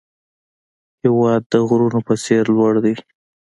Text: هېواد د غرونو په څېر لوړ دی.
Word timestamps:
هېواد 1.01 1.41
د 1.51 1.53
غرونو 1.67 1.99
په 2.07 2.13
څېر 2.23 2.43
لوړ 2.55 2.73
دی. 2.85 2.95